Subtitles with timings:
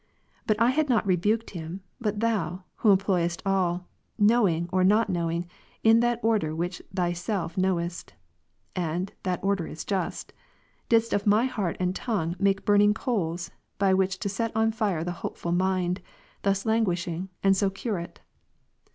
[0.47, 0.65] But Prov.
[0.65, 4.83] 9, I had not rebuked him, but Thou, who employest all, know ^* ing or
[4.83, 5.47] not knowing,
[5.83, 8.13] in that order which Thyself knowest,
[8.75, 10.33] (and that order is just,)
[10.89, 15.03] didst of my heart and tongue make burning coals, by which to set on fire
[15.03, 16.01] the hopeful mind,
[16.41, 18.21] thus languishing, and so cure it.